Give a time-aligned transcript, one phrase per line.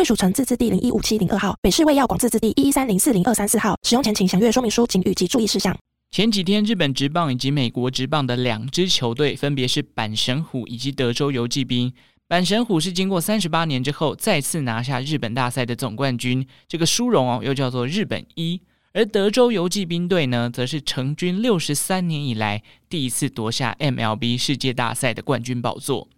[0.00, 3.76] 归属城自治地零一五七零二号，北市卫药广自治地一一三零四零二三四号。
[3.86, 5.76] 使用前请详阅说明书、请及注意事项。
[6.10, 11.92] 前几天，日本职棒以及美国职棒的两支球队，分别是阪神虎以及德州游骑兵。
[12.30, 18.58] 阪神虎是经过三十八年之后，再次拿下日本大赛的总冠军，这个殊荣哦，又叫做日本一。
[18.94, 26.08] 而德州游骑兵队呢，则是成军六十三年以来第一次夺下 MLB 世界大赛的冠军宝座。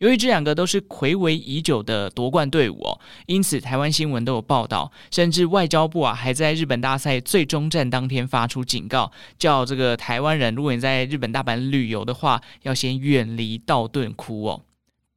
[0.00, 14.62] 由于这两个都是睽违已久的夺冠队伍哦，因此台湾新闻都有报道，甚至外交部啊还在日本大赛最终战当天发出警告，叫这个台湾人，如果你在日本大阪旅游的话，要先远离道顿窟哦。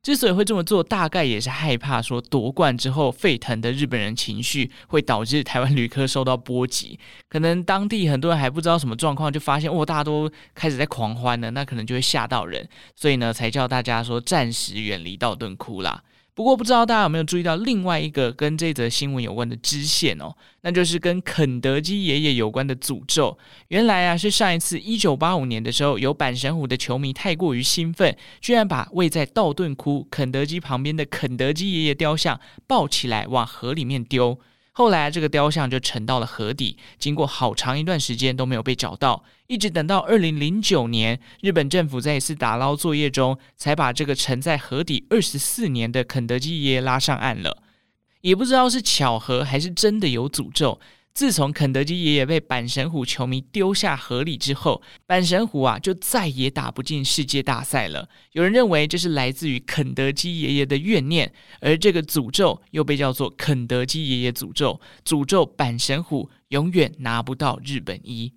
[0.03, 16.03] 之所以会这么做，大概也是害怕说夺冠之后沸腾的日本人情绪会导致台湾旅客受到波及，可能当地很多人还不知道什么状况，就发现哦，大家都开始在狂欢了，那可能就会吓到人，所以呢，才叫大家说暂时远离道顿窟啦。
[16.35, 23.37] 不过不知道大家有没有注意到另外一个跟这则新闻有关的支线哦，那就是跟肯德基爷爷有关的诅咒。
[23.67, 34.39] 原来啊，是上一次一九八五年的时候，有阪神虎的球迷太过于兴奋，居然把位在道顿窟肯德基旁边的肯德基爷爷雕像抱起来往河里面丢。
[34.75, 47.61] 后来，这个雕像就沉到了河底，经过好长一段时间都没有被找到，一直等到二零零九年，日本政府在一次打捞作业中，才把这个沉在河底二十四年的肯德基爷爷拉上岸了。
[48.21, 50.79] 也不知道是巧合还是真的有诅咒。
[51.14, 58.09] 自从肯德基爷爷被阪神虎球迷丢下河里之后，阪神虎啊就再也打不进世界大赛了。
[58.31, 61.31] 有人认为这是来自于肯德基爷爷的怨念，
[61.62, 68.34] 而这个诅咒又被叫做肯德基爷爷诅咒，诅咒阪神虎永远拿不到日本一。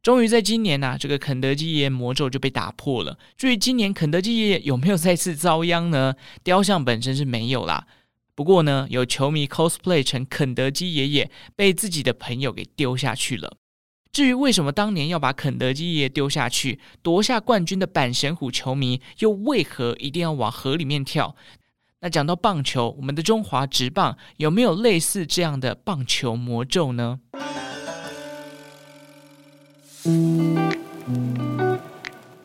[0.00, 3.18] 终于在今年呐、啊，这个肯德基爷爷魔咒就被打破了。
[3.36, 6.14] 至于今年肯德基爷爷有没有再次遭殃呢？
[6.44, 7.86] 雕像本身是没有啦。
[8.36, 13.58] 不过呢，有球迷 cosplay 成肯德基爷爷，被自己的朋友给丢下去了。
[14.10, 21.34] 至于为什么当年要把肯德基爷爷丢下去，夺下冠军的阪神虎球迷又为何一定要往河里面跳？
[22.00, 27.20] 那讲到棒球，我们的中华职棒有没有类似这样的棒球魔咒呢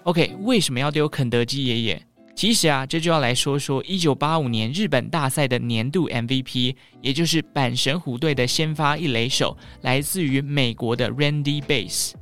[0.04, 2.06] ？OK，为什么要丢肯德基爷爷？
[2.40, 12.14] 其实啊，这就要来说说一九八五年日本大赛的年度 MVP，也就是阪神虎队的先发一垒手，来自于美国的 Randy Bass。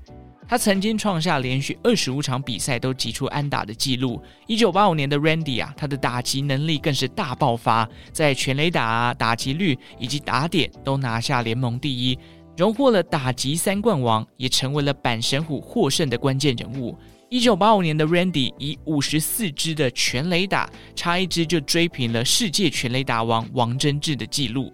[0.47, 4.19] 他曾经创下连续二十五场比赛都击出安打的记录。
[4.47, 12.17] 一九八五年的 Randy 啊，他的打击能力更是大爆发，在全垒打啊、打击率以及打点都拿下联盟第一，
[12.57, 16.97] 荣获了打击三冠王，也成为了阪神虎获胜的关键人物。
[17.29, 24.71] 一九八五年的 Randy 以五十四支的全垒打，差一支就追平了世界全垒打王王贞治的记录。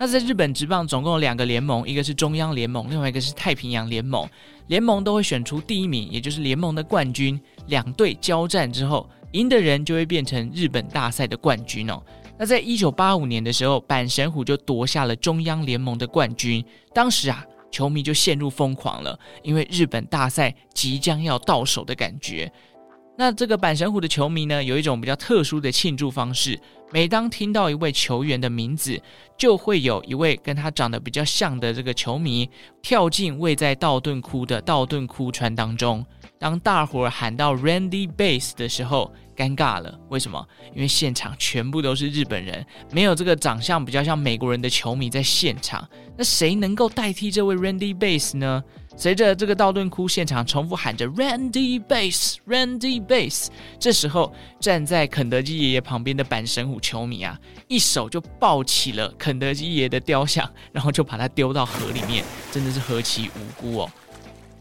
[0.00, 4.26] 那在日本职棒总共有两个联盟，一个是中央联盟，另外一个是太平洋联盟。
[4.68, 7.38] 联盟都会选出第一名，也就是联盟的冠军。
[7.66, 12.02] 两队交战之后，赢的人就会变成日本大赛的冠军哦。
[12.38, 16.64] 那在一九八五年的时候，阪神虎就夺下了中央联盟的冠军。
[16.94, 17.44] 当时啊。
[17.74, 22.52] 球迷就陷入疯狂了，因为日本大赛即将要到手的感觉。
[23.16, 26.60] 那这个阪神虎的球迷呢，有一种比较特殊的庆祝方式。
[26.92, 29.00] 每当听到一位球员的名字，
[29.36, 32.48] 就会有一位跟他长得比较像的这个球迷
[32.80, 36.04] 跳进位在道顿窟的道顿窟川当中。
[36.38, 39.98] 当大伙儿喊到 Randy Bass 的时候，尴尬了。
[40.08, 40.46] 为什么？
[40.74, 45.86] 因为现场全部都是日本人，没有这个长相比较像美国人的球迷在现场。
[46.16, 48.62] 那谁能够代替这位 Randy Bass 呢？
[48.96, 57.36] 随着这个道顿窟现场重复喊着 Randy Bass，Randy Bass，这时候站在肯德基爷爷旁边的阪神虎球迷啊，
[57.66, 63.90] 一手就抱起了肯德基爷爷的雕像，然后就把它丢到河里面，真的是何其无辜哦！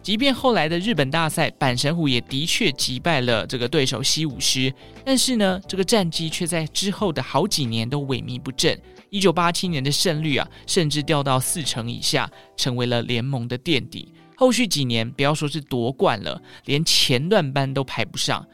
[0.04, 4.72] 即便后来的日本大赛，阪神虎也的确击败了这个对手西武狮，
[5.06, 8.78] 但是呢，这个战绩却在之后的好几年都萎靡不振。
[9.10, 14.12] 一九八七年的胜率啊，甚至掉到四成以下，成为了联盟的垫底。
[14.36, 18.46] 后续几年，不要说是夺冠了，连前段班都排不上。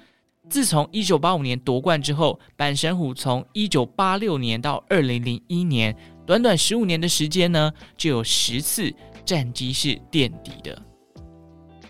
[0.50, 5.96] 自从一九八五年夺冠之后，阪神虎从一九八六年到二零零一年，
[6.28, 8.94] 短短十五年的时间呢，就有十次
[9.26, 10.80] 战绩是垫底的。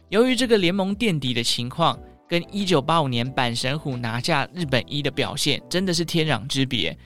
[0.10, 1.98] 由于这个联盟垫底的情况，
[2.28, 6.98] 跟一九八五年阪神虎拿下日本一的表现真的是天壤之别。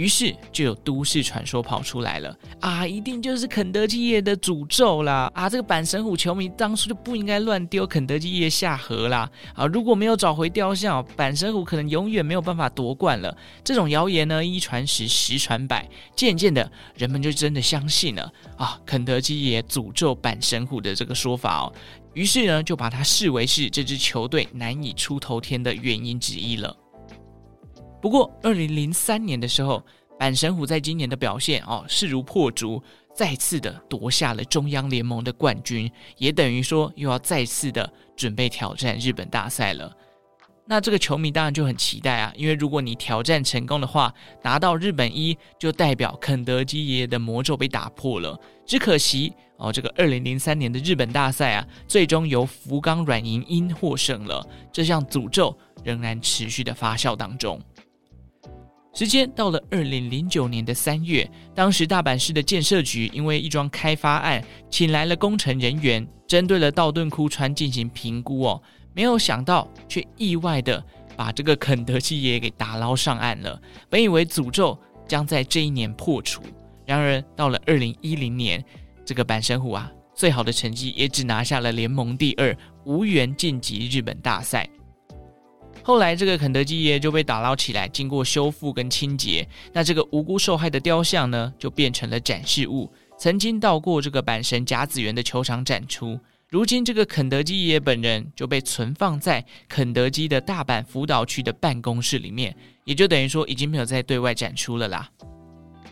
[0.00, 5.30] 于是就有都市传说跑出来了啊，一定就是肯德基爷的诅咒啦！
[5.34, 9.30] 啊，这个阪神虎球迷当初就不应该乱丢肯德基爷下河啦！
[9.54, 13.36] 啊，如果没有找回雕像，阪神虎可能永远没有办法夺冠了。
[13.62, 15.86] 这种谣言呢，一传十，十传百，
[16.16, 21.72] 渐渐的，人们就真的相信了啊，肯德基爷诅咒阪神虎的这个说法哦。
[22.14, 26.74] 于是呢，就把它视为是这支球队难以出头天的原因之一了。
[28.00, 29.84] 不过，二零零三年的时候，
[30.18, 32.82] 阪神虎在今年的表现哦，势如破竹，
[33.14, 39.94] 再次的夺下了中央联盟的冠军，也等于说又要再次的准备挑战日本大赛了。
[40.66, 48.38] 那这个球迷当然就很期待啊，因为如果你挑战成功的话，拿到日本一，就代表肯德基爷爷的魔咒被打破了。
[48.64, 57.60] 只可惜哦，这个二零零三年的日本大赛啊，最终由福冈软银鹰获胜了，这项诅咒仍然持续的发酵当中。
[59.00, 68.62] 时间到了二零零九年的三月，当时大阪市的建设局因为一桩开发案，请来了工程人员，针对了道顿窟川进行评估哦，
[68.92, 70.84] 没有想到却意外的
[71.16, 73.58] 把这个肯德基也给打捞上岸了。
[73.88, 76.42] 本以为诅咒将在这一年破除，
[76.84, 78.62] 然而到了二零一零年，
[79.06, 82.54] 这个阪神虎啊，最好的成绩也只拿下了联盟第二，
[82.84, 84.68] 无缘晋级日本大赛。
[85.82, 89.46] 后来，这个肯德基爷就被打捞起来，经过修复跟清洁。
[89.72, 96.18] 那这个无辜受害的雕像呢，就变成了展示物，曾经到过这个阪神甲子园的球场展出。
[96.48, 102.54] 如今，这个肯德基爷本人就被存放在肯德基的大阪福岛区的办公室里面，
[102.84, 105.08] 也就等于说，已经没有再对外展出了啦。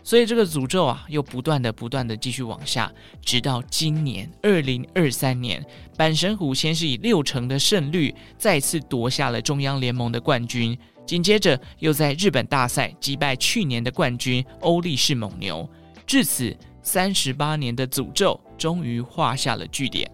[0.03, 2.91] 所以这个诅咒啊，又不断的、不断的继续往下，
[3.21, 5.63] 直到今年二零二三年，
[5.97, 15.69] 阪神虎先是以六成的胜率再次夺下了中央联盟的冠军，紧接着又在日本大赛击败去年的冠军欧力士蒙牛，
[16.07, 20.09] 至此三十八年的诅咒终于画下了句点。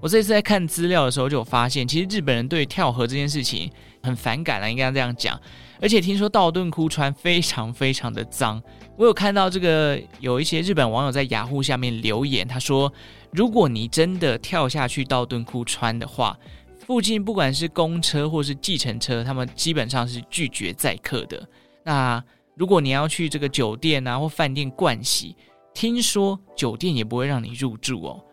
[0.00, 3.68] 我这次在看资料的时候，就发现，其实日本人对跳河这件事情
[4.02, 5.38] 很反感了，应该这样讲。
[5.80, 8.60] 而且听说道顿窟川非常非常的脏，
[8.96, 12.92] 我有看到这个有一些日本网友在雅虎下面留言，他说，
[13.30, 16.36] 如果你真的跳下去道顿窟川的话，
[16.84, 21.48] 附近不管是公车或是计程车，他们基本上是拒绝载客的。
[21.84, 22.22] 那
[22.56, 25.36] 如果你要去这个酒店啊或饭店盥洗，
[25.72, 28.24] 听说酒店也不会让你入住哦。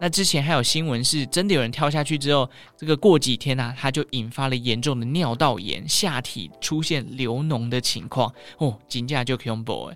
[0.00, 9.92] 那之前还有新闻是真的有人跳下去之后，这个过几天啊，他就引发了严重的尿道炎，下体出现流脓的情况哦，紧接着就 combo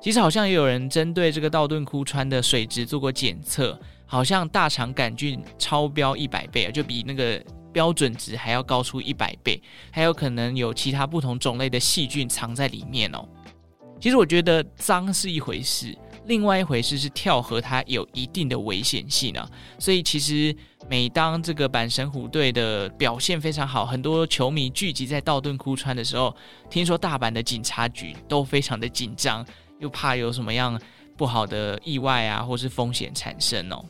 [0.00, 7.42] 其实好像也有人针对这个道顿窟川的水质做过检测，好像大肠杆菌超标一百倍啊，就比那个
[7.72, 13.26] 标准值还要高出一百倍，还有可能有其他不同种类的细菌藏在里面哦。
[14.00, 15.96] 其实我觉得脏是一回事。
[16.26, 19.48] 另外一回事是跳河，它有一定的危险性啊，
[19.78, 20.54] 所以其实
[20.88, 26.34] 每当这个阪神虎队的表现非常好，很多球迷聚集在道顿窟川的时候，
[26.70, 29.44] 听说大阪的警察局都非常的紧张，
[29.80, 30.80] 又怕有什么样
[31.16, 33.84] 不好的意外啊，或是风险产生哦。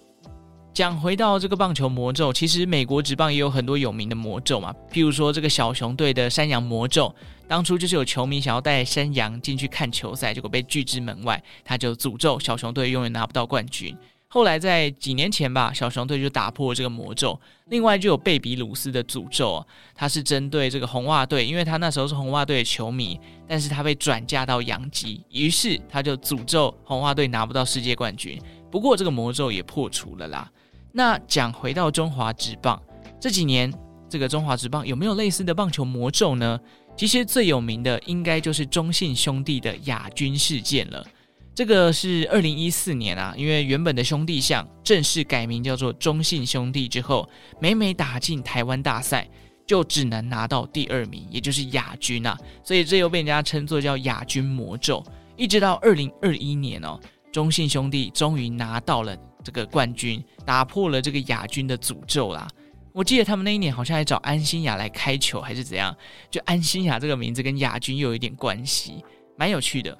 [0.74, 7.14] 讲回到这个棒球魔咒，其实美国职棒也有很多有名的魔咒嘛，譬如说这个小熊队的山羊魔咒，
[7.46, 13.96] 当初就是有球迷想要带山羊进去看球赛，结果被拒之门外，他就诅咒小熊队永远拿不到冠军。
[14.26, 17.40] 后来在几年前吧，小熊队就打破这个魔咒。
[17.66, 19.64] 另外就有贝比鲁斯的诅咒，
[19.94, 23.16] 他是针对这个红袜队，因为他那时候是红袜队的球迷，
[23.46, 28.36] 但是他被转嫁到洋基，于是他就诅咒红袜队拿不到世界冠军。
[28.72, 30.50] 不过这个魔咒也破除了啦。
[30.96, 32.80] 那讲回到中华职棒
[33.20, 33.72] 这几年，
[34.08, 36.60] 这个中华职棒有没有类似的棒球魔咒呢？
[36.96, 41.04] 其实最有名的应该就是中信兄弟的亚军事件了。
[41.52, 47.28] 这个是二零一四年啊，因为原本的兄弟象正式改名叫做中信兄弟之后，
[47.60, 49.28] 每每打进台湾大赛，
[49.66, 55.04] 就只能拿到第二名，也就是亚军啊，所以这又被人家称作叫亚军魔咒。
[55.36, 57.00] 一直到二零二一年哦，
[57.32, 59.16] 中信兄弟终于拿到了。
[59.44, 62.48] 这个冠军打破了这个亚军的诅咒啦！
[62.92, 65.94] 我记得他们那一年好像还找安心亚来开球，还是怎样？
[66.30, 69.04] 就安心亚这个名字跟亚军又有一点关系，
[69.36, 69.96] 蛮有趣的。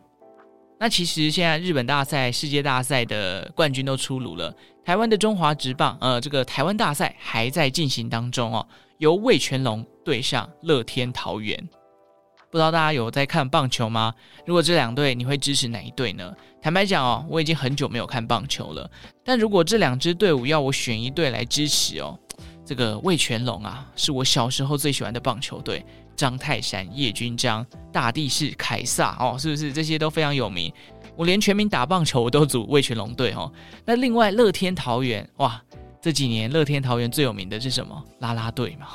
[0.80, 8.66] 那其实现在日本大赛、世界大赛的冠军都出炉了，台湾的中华职棒，呃，这个台湾大赛还在进行当中哦。
[8.98, 11.68] 由魏全龙对上乐天桃园。
[12.54, 14.14] 不知道大家有在看棒球吗？
[14.46, 16.32] 如果这两队，你会支持哪一队呢？
[16.62, 18.88] 坦白讲哦，我已经很久没有看棒球了。
[19.24, 22.16] 但如果这两支队伍要我选一队来支持哦，
[22.64, 25.84] 这个味全龙啊，是我小时候最喜欢的棒球队。
[26.14, 30.72] 张泰山、叶君璋、大地士、凯撒哦，是不是这些都非常有名？
[31.16, 33.52] 我连全民打棒球我都组味全龙队哦。
[33.84, 35.60] 那另外乐天桃园哇。
[36.04, 38.04] 这几年乐天桃园最有名的是什么？
[38.18, 38.86] 啦啦队嘛，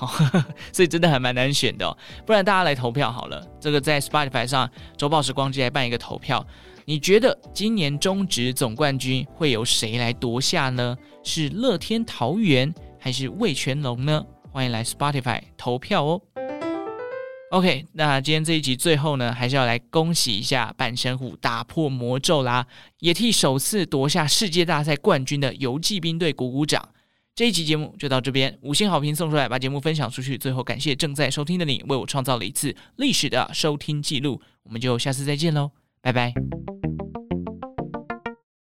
[0.72, 1.98] 所以真的还蛮难选的。
[2.24, 3.44] 不然大家来投票好了。
[3.60, 6.46] 这个在 Spotify 上周报时光机来办一个投票，
[6.86, 10.96] 你觉得今年中职总冠军会由谁来夺下呢？
[11.24, 14.24] 是乐天桃园还是味全龙呢？
[14.51, 16.22] 欢迎来 Spotify 投票哦。
[17.50, 22.68] OK，那今天这一集最后呢，还是要来恭喜一下半神虎打破魔咒啦，
[23.00, 26.88] 也替首次夺下世界大赛冠军的游骑兵队鼓鼓掌。
[27.39, 30.38] 这一期节目就到这边，五星好评送出来，把节目分享出去。
[30.38, 34.41] 最后感谢正在收听的你，为我创造了一次历史的收听记录。
[34.63, 36.34] 我们就下次再见喽，拜拜。